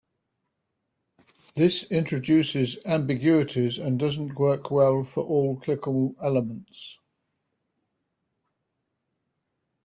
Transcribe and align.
This 1.53 1.83
introduces 1.91 2.79
ambiguities 2.87 3.77
and 3.77 3.99
doesn't 3.99 4.33
work 4.33 4.71
well 4.71 5.03
for 5.03 5.23
all 5.23 5.59
clickable 5.59 6.15
elements. 6.19 6.97